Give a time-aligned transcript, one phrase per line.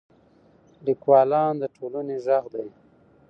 [0.85, 2.67] لیکوالان د ټولنې ږغ دي.